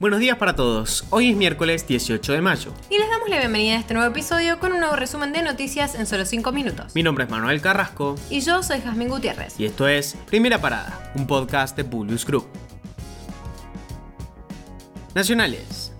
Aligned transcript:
Buenos 0.00 0.20
días 0.20 0.38
para 0.38 0.56
todos. 0.56 1.04
Hoy 1.10 1.28
es 1.28 1.36
miércoles 1.36 1.86
18 1.86 2.32
de 2.32 2.40
mayo. 2.40 2.72
Y 2.88 2.96
les 2.96 3.10
damos 3.10 3.28
la 3.28 3.38
bienvenida 3.38 3.74
a 3.74 3.80
este 3.80 3.92
nuevo 3.92 4.10
episodio 4.10 4.58
con 4.58 4.72
un 4.72 4.80
nuevo 4.80 4.96
resumen 4.96 5.30
de 5.34 5.42
noticias 5.42 5.94
en 5.94 6.06
solo 6.06 6.24
5 6.24 6.52
minutos. 6.52 6.94
Mi 6.94 7.02
nombre 7.02 7.24
es 7.24 7.30
Manuel 7.30 7.60
Carrasco. 7.60 8.14
Y 8.30 8.40
yo 8.40 8.62
soy 8.62 8.80
Jazmín 8.80 9.10
Gutiérrez. 9.10 9.60
Y 9.60 9.66
esto 9.66 9.86
es 9.86 10.16
Primera 10.26 10.58
Parada, 10.58 11.12
un 11.16 11.26
podcast 11.26 11.76
de 11.76 11.84
Publius 11.84 12.24
Group. 12.24 12.46
Nacionales. 15.14 15.92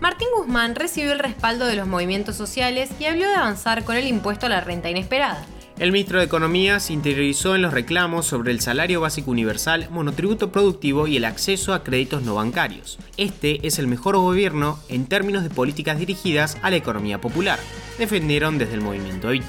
Martín 0.00 0.28
Guzmán 0.36 0.76
recibió 0.76 1.10
el 1.10 1.18
respaldo 1.18 1.66
de 1.66 1.74
los 1.74 1.88
movimientos 1.88 2.36
sociales 2.36 2.90
y 3.00 3.06
habló 3.06 3.26
de 3.26 3.34
avanzar 3.34 3.82
con 3.82 3.96
el 3.96 4.06
impuesto 4.06 4.46
a 4.46 4.50
la 4.50 4.60
renta 4.60 4.88
inesperada. 4.88 5.44
El 5.78 5.92
ministro 5.92 6.18
de 6.18 6.24
Economía 6.24 6.80
se 6.80 6.92
interiorizó 6.92 7.54
en 7.54 7.62
los 7.62 7.72
reclamos 7.72 8.26
sobre 8.26 8.50
el 8.50 8.60
salario 8.60 9.00
básico 9.00 9.30
universal, 9.30 9.86
monotributo 9.92 10.50
productivo 10.50 11.06
y 11.06 11.16
el 11.16 11.24
acceso 11.24 11.72
a 11.72 11.84
créditos 11.84 12.22
no 12.22 12.34
bancarios. 12.34 12.98
Este 13.16 13.64
es 13.64 13.78
el 13.78 13.86
mejor 13.86 14.16
gobierno 14.16 14.80
en 14.88 15.06
términos 15.06 15.44
de 15.44 15.50
políticas 15.50 16.00
dirigidas 16.00 16.58
a 16.62 16.70
la 16.70 16.76
economía 16.76 17.20
popular, 17.20 17.60
defendieron 17.96 18.58
desde 18.58 18.74
el 18.74 18.80
movimiento 18.80 19.30
Evita. 19.30 19.46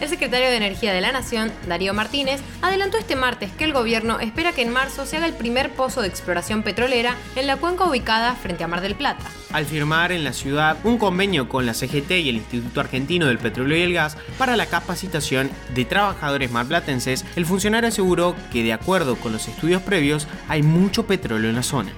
El 0.00 0.08
secretario 0.08 0.48
de 0.48 0.56
Energía 0.56 0.92
de 0.92 1.00
la 1.00 1.10
Nación, 1.10 1.50
Darío 1.66 1.92
Martínez, 1.92 2.40
adelantó 2.62 2.98
este 2.98 3.16
martes 3.16 3.50
que 3.50 3.64
el 3.64 3.72
gobierno 3.72 4.20
espera 4.20 4.52
que 4.52 4.62
en 4.62 4.72
marzo 4.72 5.04
se 5.04 5.16
haga 5.16 5.26
el 5.26 5.32
primer 5.32 5.72
pozo 5.72 6.02
de 6.02 6.08
exploración 6.08 6.62
petrolera 6.62 7.16
en 7.34 7.48
la 7.48 7.56
cuenca 7.56 7.84
ubicada 7.84 8.36
frente 8.36 8.62
a 8.62 8.68
Mar 8.68 8.80
del 8.80 8.94
Plata. 8.94 9.24
Al 9.52 9.66
firmar 9.66 10.12
en 10.12 10.22
la 10.22 10.32
ciudad 10.32 10.76
un 10.84 10.98
convenio 10.98 11.48
con 11.48 11.66
la 11.66 11.74
CGT 11.74 12.12
y 12.12 12.28
el 12.28 12.36
Instituto 12.36 12.80
Argentino 12.80 13.26
del 13.26 13.38
Petróleo 13.38 13.76
y 13.76 13.82
el 13.82 13.94
Gas 13.94 14.16
para 14.38 14.56
la 14.56 14.66
capacitación 14.66 15.50
de 15.74 15.84
trabajadores 15.84 16.52
marplatenses, 16.52 17.24
el 17.34 17.44
funcionario 17.44 17.88
aseguró 17.88 18.36
que 18.52 18.62
de 18.62 18.74
acuerdo 18.74 19.16
con 19.16 19.32
los 19.32 19.48
estudios 19.48 19.82
previos 19.82 20.28
hay 20.48 20.62
mucho 20.62 21.06
petróleo 21.06 21.50
en 21.50 21.56
la 21.56 21.64
zona. 21.64 21.92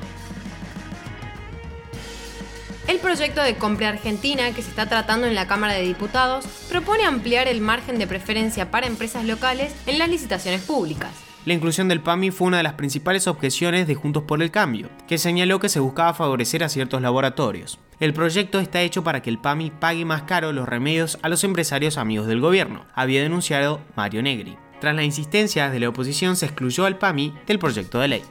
El 2.90 2.98
proyecto 2.98 3.40
de 3.40 3.54
compra 3.54 3.90
argentina 3.90 4.50
que 4.50 4.62
se 4.62 4.70
está 4.70 4.88
tratando 4.88 5.28
en 5.28 5.36
la 5.36 5.46
Cámara 5.46 5.74
de 5.74 5.82
Diputados 5.82 6.44
propone 6.68 7.04
ampliar 7.04 7.46
el 7.46 7.60
margen 7.60 8.00
de 8.00 8.08
preferencia 8.08 8.72
para 8.72 8.88
empresas 8.88 9.24
locales 9.24 9.72
en 9.86 9.96
las 9.96 10.08
licitaciones 10.08 10.62
públicas. 10.62 11.12
La 11.44 11.54
inclusión 11.54 11.86
del 11.86 12.00
PAMI 12.00 12.32
fue 12.32 12.48
una 12.48 12.56
de 12.56 12.64
las 12.64 12.72
principales 12.72 13.28
objeciones 13.28 13.86
de 13.86 13.94
Juntos 13.94 14.24
por 14.24 14.42
el 14.42 14.50
Cambio, 14.50 14.90
que 15.06 15.18
señaló 15.18 15.60
que 15.60 15.68
se 15.68 15.78
buscaba 15.78 16.14
favorecer 16.14 16.64
a 16.64 16.68
ciertos 16.68 17.00
laboratorios. 17.00 17.78
El 18.00 18.12
proyecto 18.12 18.58
está 18.58 18.82
hecho 18.82 19.04
para 19.04 19.22
que 19.22 19.30
el 19.30 19.38
PAMI 19.38 19.70
pague 19.70 20.04
más 20.04 20.22
caro 20.22 20.52
los 20.52 20.68
remedios 20.68 21.16
a 21.22 21.28
los 21.28 21.44
empresarios 21.44 21.96
amigos 21.96 22.26
del 22.26 22.40
gobierno, 22.40 22.86
había 22.92 23.22
denunciado 23.22 23.80
Mario 23.94 24.20
Negri. 24.20 24.58
Tras 24.80 24.96
la 24.96 25.04
insistencia 25.04 25.70
de 25.70 25.78
la 25.78 25.90
oposición 25.90 26.34
se 26.34 26.46
excluyó 26.46 26.86
al 26.86 26.98
PAMI 26.98 27.34
del 27.46 27.60
proyecto 27.60 28.00
de 28.00 28.08
ley. 28.08 28.22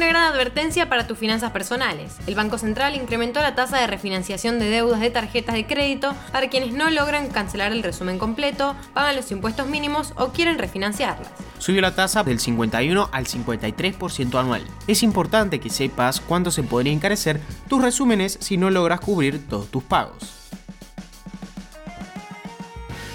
Una 0.00 0.08
gran 0.08 0.32
advertencia 0.32 0.88
para 0.88 1.06
tus 1.06 1.18
finanzas 1.18 1.50
personales. 1.50 2.16
El 2.26 2.34
Banco 2.34 2.56
Central 2.56 2.94
incrementó 2.94 3.42
la 3.42 3.54
tasa 3.54 3.76
de 3.76 3.86
refinanciación 3.86 4.58
de 4.58 4.70
deudas 4.70 4.98
de 4.98 5.10
tarjetas 5.10 5.54
de 5.54 5.66
crédito 5.66 6.14
para 6.32 6.48
quienes 6.48 6.72
no 6.72 6.88
logran 6.88 7.28
cancelar 7.28 7.70
el 7.70 7.82
resumen 7.82 8.18
completo, 8.18 8.74
pagan 8.94 9.14
los 9.14 9.30
impuestos 9.30 9.66
mínimos 9.66 10.14
o 10.16 10.28
quieren 10.28 10.56
refinanciarlas. 10.56 11.28
Subió 11.58 11.82
la 11.82 11.94
tasa 11.94 12.24
del 12.24 12.40
51 12.40 13.10
al 13.12 13.26
53% 13.26 14.40
anual. 14.40 14.66
Es 14.86 15.02
importante 15.02 15.60
que 15.60 15.68
sepas 15.68 16.22
cuánto 16.22 16.50
se 16.50 16.62
podría 16.62 16.94
encarecer 16.94 17.38
tus 17.68 17.82
resúmenes 17.82 18.38
si 18.40 18.56
no 18.56 18.70
logras 18.70 19.00
cubrir 19.00 19.46
todos 19.50 19.70
tus 19.70 19.82
pagos. 19.82 20.48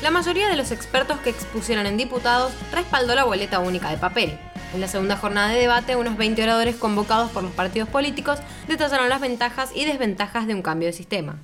La 0.03 0.11
mayoría 0.11 0.49
de 0.49 0.55
los 0.55 0.69
expertos 0.69 1.17
que 1.21 1.31
expusieron 1.31 1.87
en 1.87 1.97
diputados 1.97 2.53
respaldó 2.71 3.15
la 3.15 3.23
boleta 3.23 3.57
única 3.57 3.89
de 3.89 3.97
papel. 3.97 4.37
En 4.75 4.81
la 4.81 4.89
segunda 4.89 5.15
jornada 5.15 5.47
de 5.47 5.59
debate, 5.59 5.95
unos 5.95 6.17
20 6.17 6.43
oradores 6.43 6.75
convocados 6.75 7.31
por 7.31 7.41
los 7.41 7.53
partidos 7.53 7.87
políticos 7.87 8.39
detallaron 8.67 9.07
las 9.07 9.21
ventajas 9.21 9.71
y 9.73 9.85
desventajas 9.85 10.47
de 10.47 10.53
un 10.53 10.61
cambio 10.61 10.87
de 10.87 10.91
sistema. 10.91 11.39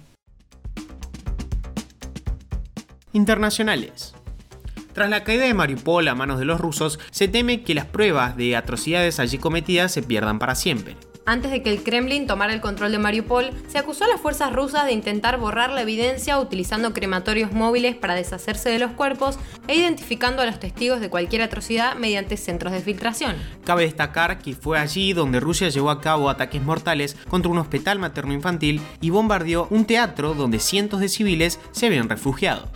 Internacionales. 3.13 4.13
Tras 4.91 5.09
la 5.09 5.23
caída 5.23 5.45
de 5.45 5.53
Mariupol 5.53 6.09
a 6.09 6.13
manos 6.13 6.39
de 6.39 6.45
los 6.45 6.59
rusos, 6.59 6.99
se 7.11 7.29
teme 7.29 7.63
que 7.63 7.73
las 7.73 7.85
pruebas 7.85 8.35
de 8.35 8.57
atrocidades 8.57 9.17
allí 9.21 9.37
cometidas 9.37 9.93
se 9.93 10.03
pierdan 10.03 10.37
para 10.37 10.55
siempre. 10.55 10.97
Antes 11.25 11.51
de 11.51 11.61
que 11.61 11.69
el 11.69 11.83
Kremlin 11.83 12.25
tomara 12.25 12.53
el 12.53 12.61
control 12.61 12.91
de 12.91 12.97
Mariupol, 12.97 13.51
se 13.67 13.77
acusó 13.77 14.05
a 14.05 14.07
las 14.07 14.19
fuerzas 14.19 14.51
rusas 14.51 14.85
de 14.85 14.91
intentar 14.91 15.37
borrar 15.37 15.69
la 15.69 15.83
evidencia 15.83 16.39
utilizando 16.39 16.93
crematorios 16.93 17.51
móviles 17.51 17.95
para 17.95 18.15
deshacerse 18.15 18.69
de 18.69 18.79
los 18.79 18.91
cuerpos 18.91 19.37
e 19.67 19.75
identificando 19.75 20.41
a 20.41 20.45
los 20.45 20.59
testigos 20.59 20.99
de 20.99 21.09
cualquier 21.09 21.43
atrocidad 21.43 21.95
mediante 21.95 22.37
centros 22.37 22.73
de 22.73 22.81
filtración. 22.81 23.35
Cabe 23.63 23.83
destacar 23.83 24.39
que 24.39 24.55
fue 24.55 24.79
allí 24.79 25.13
donde 25.13 25.39
Rusia 25.39 25.69
llevó 25.69 25.91
a 25.91 26.01
cabo 26.01 26.29
ataques 26.29 26.61
mortales 26.61 27.15
contra 27.29 27.51
un 27.51 27.59
hospital 27.59 27.99
materno-infantil 27.99 28.81
y 28.99 29.11
bombardeó 29.11 29.67
un 29.69 29.85
teatro 29.85 30.33
donde 30.33 30.59
cientos 30.59 31.01
de 31.01 31.09
civiles 31.09 31.59
se 31.71 31.85
habían 31.85 32.09
refugiado 32.09 32.71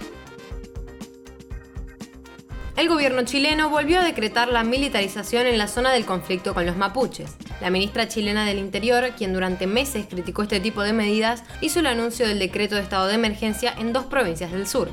el 2.77 2.89
gobierno 2.89 3.23
chileno 3.23 3.69
volvió 3.69 3.99
a 3.99 4.03
decretar 4.03 4.49
la 4.49 4.63
militarización 4.63 5.47
en 5.47 5.57
la 5.57 5.67
zona 5.67 5.93
del 5.93 6.05
conflicto 6.05 6.53
con 6.53 6.65
los 6.65 6.75
mapuches. 6.75 7.37
La 7.61 7.69
ministra 7.69 8.07
chilena 8.07 8.45
del 8.45 8.59
Interior, 8.59 9.11
quien 9.17 9.33
durante 9.33 9.65
meses 9.65 10.07
criticó 10.09 10.43
este 10.43 10.59
tipo 10.59 10.81
de 10.81 10.93
medidas, 10.93 11.43
hizo 11.61 11.79
el 11.79 11.87
anuncio 11.87 12.27
del 12.27 12.39
decreto 12.39 12.75
de 12.75 12.81
estado 12.81 13.07
de 13.07 13.15
emergencia 13.15 13.73
en 13.77 13.93
dos 13.93 14.05
provincias 14.05 14.51
del 14.51 14.67
sur. 14.67 14.89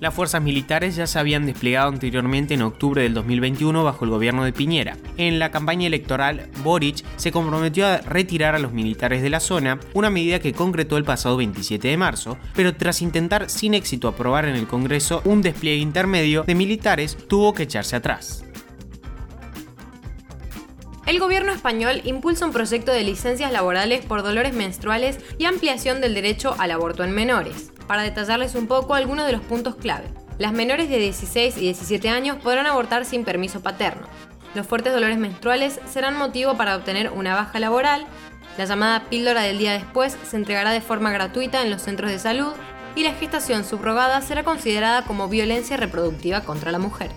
Las 0.00 0.14
fuerzas 0.14 0.40
militares 0.40 0.96
ya 0.96 1.06
se 1.06 1.18
habían 1.18 1.44
desplegado 1.44 1.88
anteriormente 1.88 2.54
en 2.54 2.62
octubre 2.62 3.02
del 3.02 3.12
2021 3.12 3.84
bajo 3.84 4.06
el 4.06 4.10
gobierno 4.10 4.44
de 4.44 4.52
Piñera. 4.54 4.96
En 5.18 5.38
la 5.38 5.50
campaña 5.50 5.86
electoral, 5.86 6.48
Boric 6.64 7.04
se 7.16 7.30
comprometió 7.30 7.86
a 7.86 7.98
retirar 7.98 8.54
a 8.54 8.58
los 8.58 8.72
militares 8.72 9.20
de 9.20 9.28
la 9.28 9.40
zona, 9.40 9.78
una 9.92 10.08
medida 10.08 10.38
que 10.38 10.54
concretó 10.54 10.96
el 10.96 11.04
pasado 11.04 11.36
27 11.36 11.86
de 11.86 11.98
marzo, 11.98 12.38
pero 12.54 12.74
tras 12.74 13.02
intentar 13.02 13.50
sin 13.50 13.74
éxito 13.74 14.08
aprobar 14.08 14.46
en 14.46 14.56
el 14.56 14.66
Congreso 14.66 15.20
un 15.26 15.42
despliegue 15.42 15.82
intermedio 15.82 16.44
de 16.44 16.54
militares, 16.54 17.18
tuvo 17.28 17.52
que 17.52 17.64
echarse 17.64 17.94
atrás. 17.94 18.44
El 21.10 21.18
gobierno 21.18 21.50
español 21.50 22.02
impulsa 22.04 22.46
un 22.46 22.52
proyecto 22.52 22.92
de 22.92 23.02
licencias 23.02 23.50
laborales 23.50 24.04
por 24.04 24.22
dolores 24.22 24.54
menstruales 24.54 25.18
y 25.38 25.44
ampliación 25.44 26.00
del 26.00 26.14
derecho 26.14 26.54
al 26.56 26.70
aborto 26.70 27.02
en 27.02 27.10
menores. 27.10 27.72
Para 27.88 28.04
detallarles 28.04 28.54
un 28.54 28.68
poco 28.68 28.94
algunos 28.94 29.26
de 29.26 29.32
los 29.32 29.40
puntos 29.40 29.74
clave. 29.74 30.06
Las 30.38 30.52
menores 30.52 30.88
de 30.88 30.98
16 30.98 31.56
y 31.56 31.62
17 31.62 32.08
años 32.10 32.36
podrán 32.36 32.66
abortar 32.66 33.04
sin 33.04 33.24
permiso 33.24 33.60
paterno. 33.60 34.06
Los 34.54 34.68
fuertes 34.68 34.92
dolores 34.92 35.18
menstruales 35.18 35.80
serán 35.90 36.16
motivo 36.16 36.56
para 36.56 36.76
obtener 36.76 37.10
una 37.10 37.34
baja 37.34 37.58
laboral. 37.58 38.06
La 38.56 38.66
llamada 38.66 39.08
píldora 39.10 39.42
del 39.42 39.58
día 39.58 39.72
después 39.72 40.16
se 40.22 40.36
entregará 40.36 40.70
de 40.70 40.80
forma 40.80 41.10
gratuita 41.10 41.62
en 41.62 41.70
los 41.70 41.82
centros 41.82 42.12
de 42.12 42.20
salud 42.20 42.52
y 42.94 43.02
la 43.02 43.14
gestación 43.14 43.64
subrogada 43.64 44.20
será 44.20 44.44
considerada 44.44 45.02
como 45.02 45.26
violencia 45.26 45.76
reproductiva 45.76 46.42
contra 46.42 46.70
la 46.70 46.78
mujer 46.78 47.10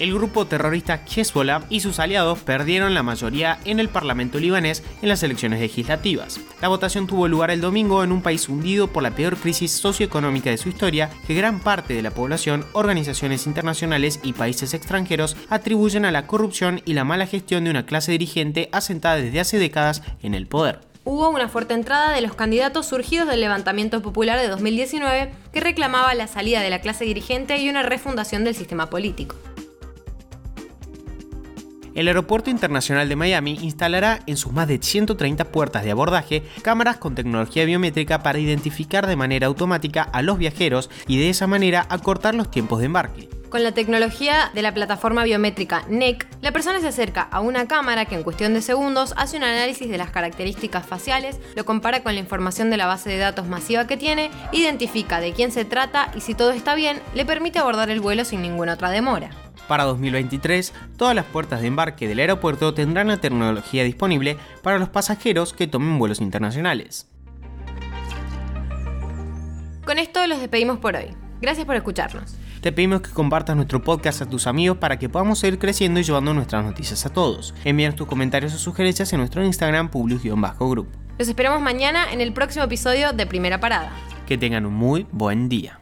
el 0.00 0.14
grupo 0.14 0.46
terrorista 0.46 1.02
Hezbollah 1.04 1.62
y 1.68 1.80
sus 1.80 2.00
aliados 2.00 2.40
perdieron 2.40 2.94
la 2.94 3.02
mayoría 3.02 3.60
en 3.64 3.78
el 3.78 3.90
Parlamento 3.90 4.40
libanés 4.40 4.82
en 5.02 5.08
las 5.08 5.22
elecciones 5.22 5.60
legislativas. 5.60 6.40
La 6.60 6.68
votación 6.68 7.06
tuvo 7.06 7.28
lugar 7.28 7.50
el 7.50 7.60
domingo 7.60 8.02
en 8.02 8.10
un 8.10 8.22
país 8.22 8.48
hundido 8.48 8.88
por 8.88 9.02
la 9.02 9.10
peor 9.12 9.36
crisis 9.36 9.70
socioeconómica 9.72 10.50
de 10.50 10.58
su 10.58 10.70
historia 10.70 11.10
que 11.26 11.34
gran 11.34 11.60
parte 11.60 11.94
de 11.94 12.02
la 12.02 12.10
población, 12.10 12.64
organizaciones 12.72 13.46
internacionales 13.46 14.20
y 14.22 14.32
países 14.32 14.72
extranjeros 14.72 15.36
atribuyen 15.50 16.06
a 16.06 16.10
la 16.10 16.26
corrupción 16.26 16.80
y 16.86 16.94
la 16.94 17.04
mala 17.04 17.26
gestión 17.26 17.64
de 17.64 17.70
una 17.70 17.84
clase 17.84 18.12
dirigente 18.12 18.70
asentada 18.72 19.16
desde 19.16 19.40
hace 19.40 19.58
décadas 19.58 20.02
en 20.22 20.34
el 20.34 20.46
poder 20.46 20.80
hubo 21.02 21.30
una 21.30 21.48
fuerte 21.48 21.72
entrada 21.74 22.12
de 22.12 22.20
los 22.20 22.34
candidatos 22.34 22.86
surgidos 22.86 23.26
del 23.26 23.40
levantamiento 23.40 24.02
popular 24.02 24.38
de 24.38 24.48
2019 24.48 25.32
que 25.50 25.60
reclamaba 25.60 26.14
la 26.14 26.26
salida 26.26 26.60
de 26.60 26.70
la 26.70 26.82
clase 26.82 27.04
dirigente 27.04 27.56
y 27.56 27.68
una 27.68 27.82
refundación 27.82 28.44
del 28.44 28.54
sistema 28.54 28.90
político 28.90 29.34
el 31.94 32.08
Aeropuerto 32.08 32.50
Internacional 32.50 33.08
de 33.08 33.16
Miami 33.16 33.58
instalará 33.60 34.20
en 34.26 34.36
sus 34.36 34.52
más 34.52 34.68
de 34.68 34.78
130 34.80 35.44
puertas 35.46 35.84
de 35.84 35.90
abordaje 35.90 36.42
cámaras 36.62 36.98
con 36.98 37.14
tecnología 37.14 37.64
biométrica 37.64 38.22
para 38.22 38.38
identificar 38.38 39.06
de 39.06 39.16
manera 39.16 39.46
automática 39.46 40.02
a 40.02 40.22
los 40.22 40.38
viajeros 40.38 40.90
y 41.06 41.18
de 41.18 41.30
esa 41.30 41.46
manera 41.46 41.86
acortar 41.88 42.34
los 42.34 42.50
tiempos 42.50 42.80
de 42.80 42.86
embarque. 42.86 43.28
Con 43.50 43.64
la 43.64 43.72
tecnología 43.72 44.52
de 44.54 44.62
la 44.62 44.72
plataforma 44.72 45.24
biométrica 45.24 45.82
NEC, 45.88 46.24
la 46.40 46.52
persona 46.52 46.80
se 46.80 46.86
acerca 46.86 47.22
a 47.22 47.40
una 47.40 47.66
cámara 47.66 48.04
que 48.04 48.14
en 48.14 48.22
cuestión 48.22 48.54
de 48.54 48.62
segundos 48.62 49.12
hace 49.16 49.38
un 49.38 49.42
análisis 49.42 49.90
de 49.90 49.98
las 49.98 50.10
características 50.10 50.86
faciales, 50.86 51.40
lo 51.56 51.64
compara 51.64 52.04
con 52.04 52.14
la 52.14 52.20
información 52.20 52.70
de 52.70 52.76
la 52.76 52.86
base 52.86 53.10
de 53.10 53.18
datos 53.18 53.48
masiva 53.48 53.88
que 53.88 53.96
tiene, 53.96 54.30
identifica 54.52 55.20
de 55.20 55.32
quién 55.32 55.50
se 55.50 55.64
trata 55.64 56.12
y 56.14 56.20
si 56.20 56.34
todo 56.34 56.52
está 56.52 56.76
bien, 56.76 57.00
le 57.12 57.24
permite 57.24 57.58
abordar 57.58 57.90
el 57.90 57.98
vuelo 57.98 58.24
sin 58.24 58.40
ninguna 58.40 58.74
otra 58.74 58.90
demora. 58.90 59.30
Para 59.70 59.84
2023, 59.84 60.74
todas 60.96 61.14
las 61.14 61.26
puertas 61.26 61.60
de 61.60 61.68
embarque 61.68 62.08
del 62.08 62.18
aeropuerto 62.18 62.74
tendrán 62.74 63.06
la 63.06 63.18
tecnología 63.18 63.84
disponible 63.84 64.36
para 64.64 64.80
los 64.80 64.88
pasajeros 64.88 65.52
que 65.52 65.68
tomen 65.68 65.96
vuelos 65.96 66.20
internacionales. 66.20 67.08
Con 69.86 70.00
esto 70.00 70.26
los 70.26 70.40
despedimos 70.40 70.80
por 70.80 70.96
hoy. 70.96 71.14
Gracias 71.40 71.66
por 71.66 71.76
escucharnos. 71.76 72.34
Te 72.60 72.72
pedimos 72.72 73.02
que 73.02 73.10
compartas 73.10 73.54
nuestro 73.54 73.80
podcast 73.80 74.22
a 74.22 74.28
tus 74.28 74.48
amigos 74.48 74.78
para 74.78 74.98
que 74.98 75.08
podamos 75.08 75.38
seguir 75.38 75.60
creciendo 75.60 76.00
y 76.00 76.02
llevando 76.02 76.34
nuestras 76.34 76.64
noticias 76.64 77.06
a 77.06 77.12
todos. 77.12 77.54
Envíanos 77.62 77.94
tus 77.94 78.08
comentarios 78.08 78.52
o 78.52 78.58
sugerencias 78.58 79.12
en 79.12 79.20
nuestro 79.20 79.44
Instagram 79.44 79.88
public-group. 79.88 80.88
Los 81.16 81.28
esperamos 81.28 81.60
mañana 81.60 82.12
en 82.12 82.20
el 82.20 82.32
próximo 82.32 82.64
episodio 82.64 83.12
de 83.12 83.24
Primera 83.24 83.60
Parada. 83.60 83.92
Que 84.26 84.36
tengan 84.36 84.66
un 84.66 84.74
muy 84.74 85.06
buen 85.12 85.48
día. 85.48 85.78